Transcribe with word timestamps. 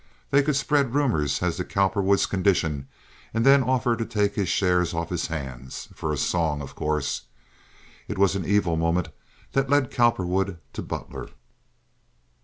They 0.31 0.41
could 0.41 0.55
spread 0.55 0.95
rumors 0.95 1.43
as 1.43 1.57
to 1.57 1.63
Cowperwood's 1.63 2.25
condition 2.25 2.87
and 3.35 3.45
then 3.45 3.61
offer 3.61 3.95
to 3.95 4.03
take 4.03 4.33
his 4.33 4.49
shares 4.49 4.95
off 4.95 5.11
his 5.11 5.27
hands—for 5.27 6.11
a 6.11 6.17
song, 6.17 6.59
of 6.59 6.73
course. 6.73 7.25
It 8.07 8.17
was 8.17 8.35
an 8.35 8.43
evil 8.43 8.75
moment 8.75 9.09
that 9.51 9.69
led 9.69 9.91
Cowperwood 9.91 10.57
to 10.73 10.81
Butler. 10.81 11.29